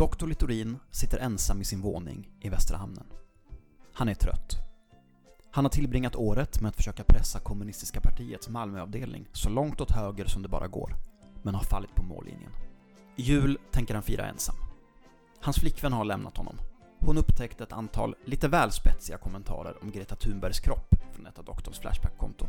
Doktor 0.00 0.26
Littorin 0.26 0.78
sitter 0.90 1.18
ensam 1.18 1.60
i 1.60 1.64
sin 1.64 1.80
våning 1.80 2.30
i 2.40 2.48
Västra 2.48 2.76
Hamnen. 2.76 3.06
Han 3.92 4.08
är 4.08 4.14
trött. 4.14 4.56
Han 5.50 5.64
har 5.64 5.70
tillbringat 5.70 6.16
året 6.16 6.60
med 6.60 6.68
att 6.68 6.76
försöka 6.76 7.04
pressa 7.04 7.40
kommunistiska 7.40 8.00
partiets 8.00 8.48
Malmöavdelning 8.48 9.28
så 9.32 9.48
långt 9.48 9.80
åt 9.80 9.90
höger 9.90 10.24
som 10.24 10.42
det 10.42 10.48
bara 10.48 10.68
går, 10.68 10.96
men 11.42 11.54
har 11.54 11.62
fallit 11.62 11.94
på 11.94 12.02
mållinjen. 12.02 12.52
I 13.16 13.22
jul 13.22 13.58
tänker 13.70 13.94
han 13.94 14.02
fira 14.02 14.28
ensam. 14.28 14.54
Hans 15.40 15.56
flickvän 15.56 15.92
har 15.92 16.04
lämnat 16.04 16.36
honom. 16.36 16.56
Hon 16.98 17.18
upptäckte 17.18 17.64
ett 17.64 17.72
antal 17.72 18.14
lite 18.24 18.48
väl 18.48 18.72
spetsiga 18.72 19.18
kommentarer 19.18 19.82
om 19.82 19.90
Greta 19.90 20.16
Thunbergs 20.16 20.60
kropp 20.60 20.94
från 21.12 21.26
ett 21.26 21.38
av 21.38 21.44
doktorns 21.44 21.78
Flashback-konton. 21.78 22.48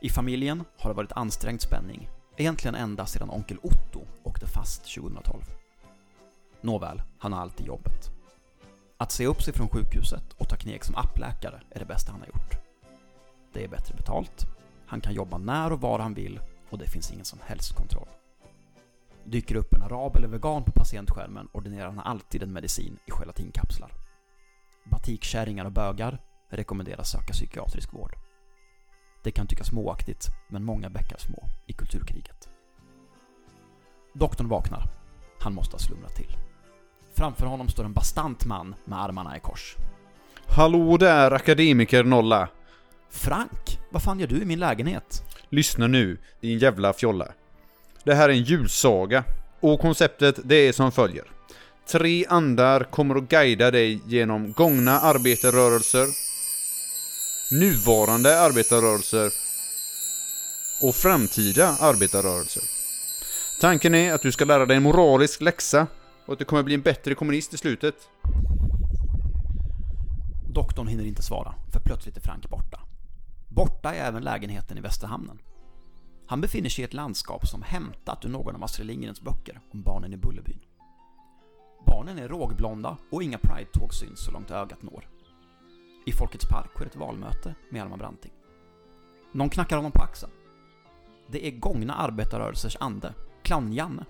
I 0.00 0.08
familjen 0.08 0.64
har 0.78 0.90
det 0.90 0.96
varit 0.96 1.12
ansträngd 1.12 1.60
spänning, 1.60 2.08
egentligen 2.36 2.74
ända 2.74 3.06
sedan 3.06 3.30
onkel 3.30 3.58
Otto 3.62 4.00
åkte 4.22 4.46
fast 4.46 4.94
2012. 4.94 5.42
Nåväl, 6.60 7.02
han 7.18 7.32
har 7.32 7.40
alltid 7.40 7.66
jobbet. 7.66 8.10
Att 8.96 9.12
se 9.12 9.26
upp 9.26 9.42
sig 9.42 9.54
från 9.54 9.68
sjukhuset 9.68 10.32
och 10.38 10.48
ta 10.48 10.56
kneg 10.56 10.84
som 10.84 10.94
appläkare 10.94 11.60
är 11.70 11.78
det 11.78 11.84
bästa 11.84 12.12
han 12.12 12.20
har 12.20 12.28
gjort. 12.28 12.58
Det 13.52 13.64
är 13.64 13.68
bättre 13.68 13.94
betalt, 13.94 14.46
han 14.86 15.00
kan 15.00 15.14
jobba 15.14 15.38
när 15.38 15.72
och 15.72 15.80
var 15.80 15.98
han 15.98 16.14
vill 16.14 16.40
och 16.70 16.78
det 16.78 16.86
finns 16.86 17.12
ingen 17.12 17.24
som 17.24 17.38
helst 17.42 17.76
kontroll. 17.76 18.08
Dyker 19.24 19.54
upp 19.54 19.72
en 19.72 19.82
arab 19.82 20.16
eller 20.16 20.28
vegan 20.28 20.64
på 20.64 20.72
patientskärmen 20.72 21.48
ordinerar 21.52 21.86
han 21.86 21.98
alltid 21.98 22.42
en 22.42 22.52
medicin 22.52 22.98
i 23.06 23.10
gelatinkapslar. 23.10 23.92
Batikkärringar 24.84 25.64
och 25.64 25.72
bögar 25.72 26.18
rekommenderas 26.48 27.10
söka 27.10 27.32
psykiatrisk 27.32 27.92
vård. 27.92 28.16
Det 29.22 29.30
kan 29.30 29.46
tyckas 29.46 29.66
småaktigt, 29.66 30.28
men 30.48 30.64
många 30.64 30.90
bäckar 30.90 31.18
små 31.18 31.48
i 31.66 31.72
kulturkriget. 31.72 32.48
Doktorn 34.14 34.48
vaknar. 34.48 34.99
Han 35.40 35.54
måste 35.54 35.74
ha 35.74 35.78
slumrat 35.78 36.16
till. 36.16 36.36
Framför 37.16 37.46
honom 37.46 37.68
står 37.68 37.84
en 37.84 37.92
bastant 37.92 38.44
man 38.44 38.74
med 38.84 39.02
armarna 39.02 39.36
i 39.36 39.40
kors. 39.40 39.76
Hallå 40.46 40.96
där, 40.96 41.30
akademiker 41.30 42.04
Nolla. 42.04 42.48
Frank, 43.10 43.78
vad 43.90 44.02
fan 44.02 44.20
gör 44.20 44.26
du 44.26 44.42
i 44.42 44.44
min 44.44 44.58
lägenhet? 44.58 45.22
Lyssna 45.48 45.86
nu, 45.86 46.18
din 46.40 46.58
jävla 46.58 46.92
fjolla. 46.92 47.28
Det 48.04 48.14
här 48.14 48.28
är 48.28 48.32
en 48.32 48.42
julsaga. 48.42 49.24
Och 49.60 49.80
konceptet, 49.80 50.40
det 50.44 50.54
är 50.54 50.72
som 50.72 50.92
följer. 50.92 51.24
Tre 51.88 52.26
andar 52.28 52.84
kommer 52.84 53.14
att 53.14 53.28
guida 53.28 53.70
dig 53.70 54.00
genom 54.06 54.52
gångna 54.52 55.00
arbetarrörelser, 55.00 56.06
nuvarande 57.60 58.40
arbetarrörelser 58.40 59.32
och 60.82 60.94
framtida 60.94 61.68
arbetarrörelser. 61.80 62.79
Tanken 63.60 63.94
är 63.94 64.12
att 64.12 64.22
du 64.22 64.32
ska 64.32 64.44
lära 64.44 64.66
dig 64.66 64.76
en 64.76 64.82
moralisk 64.82 65.40
läxa 65.40 65.86
och 66.26 66.32
att 66.32 66.38
du 66.38 66.44
kommer 66.44 66.62
bli 66.62 66.74
en 66.74 66.80
bättre 66.80 67.14
kommunist 67.14 67.54
i 67.54 67.56
slutet. 67.56 67.94
Doktorn 70.48 70.86
hinner 70.86 71.04
inte 71.04 71.22
svara, 71.22 71.54
för 71.72 71.80
plötsligt 71.80 72.16
är 72.16 72.20
Frank 72.20 72.48
borta. 72.48 72.80
Borta 73.48 73.94
är 73.94 74.08
även 74.08 74.22
lägenheten 74.22 74.78
i 74.78 74.80
Västerhamnen. 74.80 75.38
Han 76.26 76.40
befinner 76.40 76.68
sig 76.68 76.82
i 76.82 76.84
ett 76.84 76.94
landskap 76.94 77.46
som 77.46 77.62
hämtat 77.62 78.24
ur 78.24 78.28
någon 78.28 78.54
av 78.54 78.64
Astrid 78.64 78.86
Lindgrens 78.86 79.20
böcker 79.20 79.60
om 79.72 79.82
barnen 79.82 80.12
i 80.12 80.16
Bullerbyn. 80.16 80.60
Barnen 81.86 82.18
är 82.18 82.28
rågblonda 82.28 82.96
och 83.10 83.22
inga 83.22 83.38
pridetåg 83.38 83.94
syns 83.94 84.24
så 84.24 84.30
långt 84.30 84.50
ögat 84.50 84.82
når. 84.82 85.08
I 86.06 86.12
Folkets 86.12 86.48
park 86.48 86.70
sker 86.74 86.86
ett 86.86 86.96
valmöte 86.96 87.54
med 87.70 87.78
Hjalmar 87.78 87.96
Branting. 87.96 88.32
Någon 89.32 89.50
knackar 89.50 89.76
honom 89.76 89.92
på 89.92 90.02
axeln. 90.02 90.32
Det 91.28 91.46
är 91.46 91.50
gångna 91.50 91.94
arbetarrörelsers 91.94 92.76
ande, 92.80 93.14
Clown-Janne. 93.50 94.04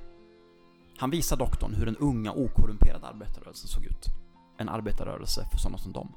Han 0.96 1.10
visar 1.10 1.36
doktorn 1.36 1.74
hur 1.74 1.86
den 1.86 1.96
unga 1.96 2.32
okorrumperade 2.32 3.06
arbetarrörelsen 3.06 3.68
såg 3.68 3.84
ut. 3.84 4.06
En 4.58 4.68
arbetarrörelse 4.68 5.48
för 5.52 5.58
sådana 5.58 5.78
som 5.78 5.92
dem. 5.92 6.12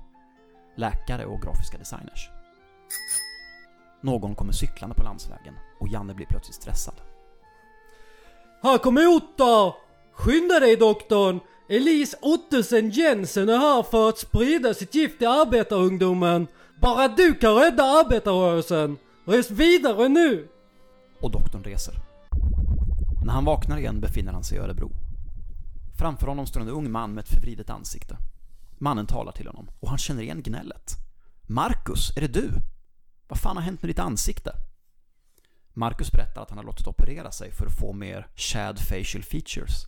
Läkare 0.75 1.25
och 1.25 1.41
grafiska 1.41 1.77
designers. 1.77 2.29
Någon 4.01 4.35
kommer 4.35 4.53
cyklande 4.53 4.95
på 4.95 5.03
landsvägen 5.03 5.53
och 5.79 5.87
Janne 5.87 6.13
blir 6.13 6.25
plötsligt 6.25 6.55
stressad. 6.55 6.95
Här 8.61 8.77
kommer 8.77 9.07
Otto! 9.07 9.75
Skynda 10.13 10.59
dig 10.59 10.75
doktorn! 10.75 11.39
Elise 11.69 12.17
Ottesen 12.21 12.89
Jensen 12.89 13.49
är 13.49 13.57
här 13.57 13.83
för 13.83 14.09
att 14.09 14.17
sprida 14.17 14.73
sitt 14.73 14.95
gift 14.95 15.17
till 15.17 15.27
arbetarungdomen. 15.27 16.47
Bara 16.81 17.07
du 17.07 17.33
kan 17.33 17.55
rädda 17.55 17.83
arbetarrörelsen. 17.83 18.97
Res 19.25 19.51
vidare 19.51 20.07
nu! 20.07 20.47
Och 21.19 21.31
doktorn 21.31 21.63
reser. 21.63 22.12
När 23.25 23.33
han 23.33 23.45
vaknar 23.45 23.77
igen 23.77 24.01
befinner 24.01 24.33
han 24.33 24.43
sig 24.43 24.57
i 24.57 24.61
Örebro. 24.61 24.91
Framför 25.97 26.27
honom 26.27 26.47
står 26.47 26.61
en 26.61 26.69
ung 26.69 26.91
man 26.91 27.13
med 27.13 27.21
ett 27.21 27.29
förvridet 27.29 27.69
ansikte. 27.69 28.17
Mannen 28.77 29.07
talar 29.07 29.31
till 29.31 29.47
honom 29.47 29.69
och 29.79 29.89
han 29.89 29.97
känner 29.97 30.21
igen 30.21 30.43
gnället. 30.43 30.91
Marcus, 31.41 32.17
är 32.17 32.21
det 32.21 32.27
du? 32.27 32.51
Vad 33.27 33.39
fan 33.39 33.57
har 33.57 33.63
hänt 33.63 33.81
med 33.81 33.89
ditt 33.89 33.99
ansikte? 33.99 34.55
Marcus 35.73 36.11
berättar 36.11 36.41
att 36.41 36.49
han 36.49 36.57
har 36.57 36.65
låtit 36.65 36.87
operera 36.87 37.31
sig 37.31 37.51
för 37.51 37.65
att 37.65 37.79
få 37.79 37.93
mer 37.93 38.27
shad 38.35 38.79
facial 38.79 39.23
features. 39.23 39.85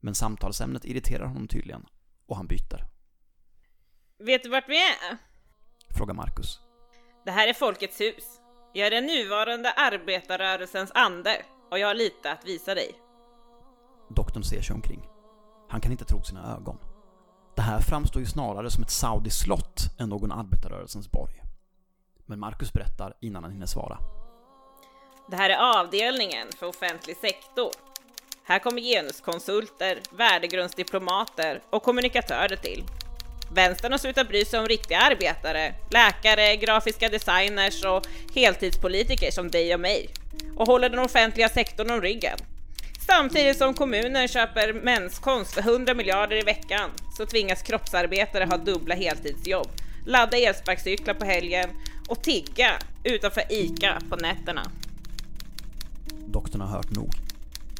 Men 0.00 0.14
samtalsämnet 0.14 0.84
irriterar 0.84 1.26
honom 1.26 1.48
tydligen 1.48 1.86
och 2.26 2.36
han 2.36 2.46
byter. 2.46 2.84
Vet 4.18 4.42
du 4.42 4.48
vart 4.48 4.68
vi 4.68 4.76
är? 4.76 5.18
Frågar 5.96 6.14
Marcus. 6.14 6.60
Det 7.24 7.30
här 7.30 7.48
är 7.48 7.54
Folkets 7.54 8.00
hus. 8.00 8.24
Jag 8.72 8.86
är 8.86 8.90
den 8.90 9.06
nuvarande 9.06 9.72
arbetarrörelsens 9.72 10.92
ande 10.94 11.42
och 11.72 11.78
jag 11.78 11.86
har 11.86 11.94
lite 11.94 12.32
att 12.32 12.44
visa 12.44 12.74
dig. 12.74 12.94
Doktorn 14.08 14.42
ser 14.42 14.62
sig 14.62 14.74
omkring. 14.74 15.08
Han 15.68 15.80
kan 15.80 15.92
inte 15.92 16.04
tro 16.04 16.22
sina 16.22 16.56
ögon. 16.56 16.78
Det 17.56 17.62
här 17.62 17.80
framstår 17.80 18.22
ju 18.22 18.26
snarare 18.26 18.70
som 18.70 18.82
ett 18.82 18.90
saudiskt 18.90 19.40
slott 19.40 19.80
än 19.98 20.08
någon 20.08 20.32
arbetarrörelsens 20.32 21.10
borg. 21.10 21.42
Men 22.26 22.38
Marcus 22.40 22.72
berättar 22.72 23.16
innan 23.20 23.42
han 23.42 23.52
hinner 23.52 23.66
svara. 23.66 23.98
Det 25.30 25.36
här 25.36 25.50
är 25.50 25.80
avdelningen 25.80 26.48
för 26.58 26.66
offentlig 26.66 27.16
sektor. 27.16 27.70
Här 28.44 28.58
kommer 28.58 28.80
genuskonsulter, 28.80 30.00
värdegrundsdiplomater 30.16 31.62
och 31.70 31.82
kommunikatörer 31.82 32.56
till. 32.56 32.84
Vänstern 33.54 33.92
har 33.92 33.98
slutat 33.98 34.28
bry 34.28 34.44
sig 34.44 34.60
om 34.60 34.66
riktiga 34.66 34.98
arbetare, 34.98 35.74
läkare, 35.90 36.56
grafiska 36.56 37.08
designers 37.08 37.84
och 37.84 38.06
heltidspolitiker 38.34 39.30
som 39.30 39.50
dig 39.50 39.74
och 39.74 39.80
mig 39.80 40.10
och 40.62 40.68
håller 40.68 40.88
den 40.88 40.98
offentliga 40.98 41.48
sektorn 41.48 41.90
om 41.90 42.00
ryggen. 42.00 42.38
Samtidigt 43.06 43.58
som 43.58 43.74
kommunen 43.74 44.28
köper 44.28 44.72
menskonst 44.72 45.54
för 45.54 45.60
100 45.60 45.94
miljarder 45.94 46.36
i 46.36 46.42
veckan 46.42 46.90
så 47.16 47.26
tvingas 47.26 47.62
kroppsarbetare 47.62 48.44
ha 48.44 48.56
dubbla 48.56 48.94
heltidsjobb, 48.94 49.68
ladda 50.06 50.36
elsparkcyklar 50.36 51.14
på 51.14 51.24
helgen 51.24 51.70
och 52.08 52.22
tigga 52.22 52.70
utanför 53.04 53.42
ICA 53.50 53.98
på 54.08 54.16
nätterna. 54.16 54.62
Doktorn 56.26 56.60
har 56.60 56.68
hört 56.68 56.90
nog. 56.90 57.14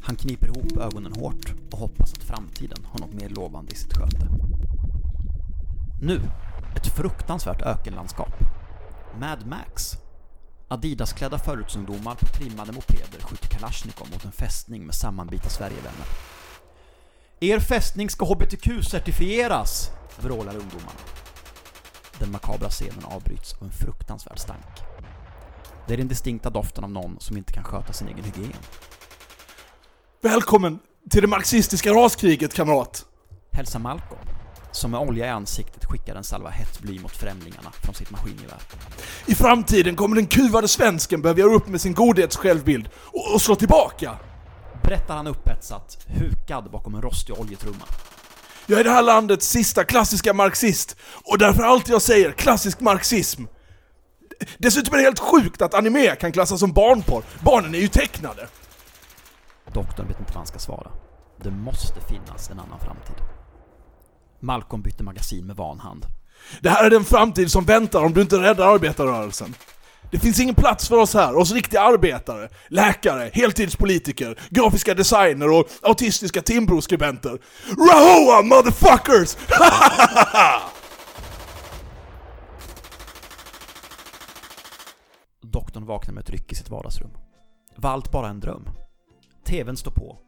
Han 0.02 0.16
kniper 0.16 0.46
ihop 0.46 0.76
ögonen 0.80 1.12
hårt 1.12 1.52
och 1.70 1.78
hoppas 1.78 2.12
att 2.12 2.24
framtiden 2.24 2.78
har 2.84 2.98
något 2.98 3.14
mer 3.14 3.28
lovande 3.28 3.72
i 3.72 3.76
sitt 3.76 3.96
sköte. 3.96 4.26
Nu, 6.02 6.20
ett 6.76 6.96
fruktansvärt 6.96 7.62
ökenlandskap. 7.62 8.32
Mad 9.20 9.46
Max. 9.46 10.01
Adidasklädda 10.72 11.38
förortsungdomar 11.38 12.14
på 12.14 12.26
trimmade 12.26 12.72
mopeder 12.72 13.20
skjuter 13.20 13.48
Kalashnikov 13.48 14.10
mot 14.12 14.24
en 14.24 14.32
fästning 14.32 14.86
med 14.86 14.94
sammanbitna 14.94 15.50
Sverigevänner. 15.50 16.06
Er 17.40 17.60
fästning 17.60 18.10
ska 18.10 18.24
HBTQ-certifieras! 18.24 19.90
vrålar 20.18 20.56
ungdomarna. 20.56 21.00
Den 22.18 22.30
makabra 22.30 22.68
scenen 22.68 23.04
avbryts 23.04 23.52
av 23.52 23.62
en 23.62 23.72
fruktansvärd 23.72 24.38
stank. 24.38 24.66
Det 25.86 25.94
är 25.94 25.98
den 25.98 26.08
distinkta 26.08 26.50
doften 26.50 26.84
av 26.84 26.90
någon 26.90 27.20
som 27.20 27.36
inte 27.36 27.52
kan 27.52 27.64
sköta 27.64 27.92
sin 27.92 28.08
egen 28.08 28.24
hygien. 28.24 28.62
Välkommen 30.22 30.78
till 31.10 31.22
det 31.22 31.28
marxistiska 31.28 31.90
raskriget, 31.90 32.54
kamrat! 32.54 33.06
Hälsar 33.52 33.78
Malcolm, 33.78 34.20
som 34.72 34.90
med 34.90 35.00
olja 35.00 35.26
i 35.26 35.28
ansiktet 35.28 35.84
skickar 35.84 36.14
en 36.14 36.24
salva 36.24 36.50
hett 36.50 36.80
bly 36.80 37.00
mot 37.00 37.16
främlingarna 37.16 37.70
från 37.82 37.94
sitt 37.94 38.10
maskingevär. 38.10 38.58
I 39.26 39.34
framtiden 39.34 39.96
kommer 39.96 40.16
den 40.16 40.26
kuvade 40.26 40.68
svensken 40.68 41.22
behöva 41.22 41.40
göra 41.40 41.54
upp 41.54 41.68
med 41.68 41.80
sin 41.80 41.94
godhetssjälvbild 41.94 42.88
och, 42.94 43.34
och 43.34 43.42
slå 43.42 43.56
tillbaka! 43.56 44.18
Berättar 44.82 45.16
han 45.16 45.26
upphetsat, 45.26 46.06
hukad 46.06 46.70
bakom 46.70 46.94
en 46.94 47.02
rostig 47.02 47.40
oljetrumma. 47.40 47.84
Jag 48.66 48.80
är 48.80 48.84
det 48.84 48.90
här 48.90 49.02
landets 49.02 49.48
sista 49.48 49.84
klassiska 49.84 50.32
marxist, 50.32 50.96
och 51.24 51.38
därför 51.38 51.62
är 51.62 51.66
allt 51.66 51.88
jag 51.88 52.02
säger 52.02 52.32
klassisk 52.32 52.80
marxism. 52.80 53.42
Dessutom 54.58 54.94
är 54.94 54.98
det 54.98 55.04
helt 55.04 55.18
sjukt 55.18 55.62
att 55.62 55.74
anime 55.74 56.16
kan 56.16 56.32
klassas 56.32 56.60
som 56.60 56.72
barnporr. 56.72 57.24
Barnen 57.40 57.74
är 57.74 57.78
ju 57.78 57.88
tecknade. 57.88 58.48
Doktorn 59.72 60.08
vet 60.08 60.20
inte 60.20 60.32
vad 60.32 60.36
han 60.36 60.46
ska 60.46 60.58
svara. 60.58 60.90
Det 61.42 61.50
måste 61.50 62.00
finnas 62.00 62.50
en 62.50 62.60
annan 62.60 62.80
framtid. 62.80 63.41
Malcolm 64.42 64.82
bytte 64.82 65.02
magasin 65.04 65.46
med 65.46 65.56
van 65.56 65.80
hand. 65.80 66.06
Det 66.60 66.70
här 66.70 66.84
är 66.84 66.90
den 66.90 67.04
framtid 67.04 67.50
som 67.50 67.64
väntar 67.64 68.04
om 68.04 68.12
du 68.12 68.20
inte 68.20 68.42
räddar 68.42 68.74
arbetarrörelsen. 68.74 69.54
Det 70.10 70.18
finns 70.18 70.40
ingen 70.40 70.54
plats 70.54 70.88
för 70.88 70.96
oss 70.96 71.14
här, 71.14 71.36
oss 71.36 71.52
riktiga 71.52 71.80
arbetare, 71.80 72.48
läkare, 72.68 73.30
heltidspolitiker, 73.32 74.38
grafiska 74.50 74.94
designer 74.94 75.50
och 75.50 75.68
autistiska 75.82 76.42
Timbro-skribenter. 76.42 77.38
Rahoa 77.68 78.42
motherfuckers! 78.42 79.36
Doktorn 85.42 85.86
vaknar 85.86 86.14
med 86.14 86.22
ett 86.22 86.30
ryck 86.30 86.52
i 86.52 86.54
sitt 86.54 86.70
vardagsrum. 86.70 87.10
Var 87.76 87.90
allt 87.90 88.12
bara 88.12 88.28
en 88.28 88.40
dröm? 88.40 88.68
TVn 89.46 89.76
står 89.76 89.90
på 89.90 90.18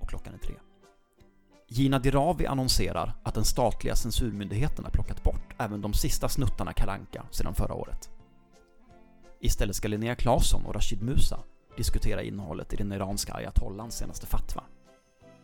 och 0.00 0.08
klockan 0.08 0.34
är 0.34 0.38
tre. 0.38 0.54
Gina 1.74 1.98
Dirawi 1.98 2.46
annonserar 2.46 3.14
att 3.22 3.34
den 3.34 3.44
statliga 3.44 3.96
censurmyndigheten 3.96 4.84
har 4.84 4.92
plockat 4.92 5.22
bort 5.22 5.54
även 5.58 5.80
de 5.80 5.94
sista 5.94 6.28
snuttarna 6.28 6.72
Kalanka 6.72 7.26
sedan 7.30 7.54
förra 7.54 7.74
året. 7.74 8.10
Istället 9.40 9.76
ska 9.76 9.88
Linnea 9.88 10.14
Claesson 10.14 10.66
och 10.66 10.74
Rashid 10.74 11.02
Musa 11.02 11.38
diskutera 11.76 12.22
innehållet 12.22 12.72
i 12.72 12.76
den 12.76 12.92
iranska 12.92 13.34
ayatollans 13.34 13.96
senaste 13.96 14.26
fatwa. 14.26 14.64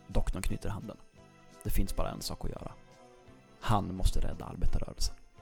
Doktorn 0.07 0.43
knyter 0.43 0.69
handen. 0.69 0.97
Det 1.65 1.71
finns 1.71 1.97
bara 1.97 2.11
en 2.11 2.23
sak 2.23 2.45
att 2.45 2.51
göra. 2.51 2.73
Han 3.61 3.95
måste 3.95 4.21
rädda 4.21 4.45
arbetarrörelsen. 4.45 5.15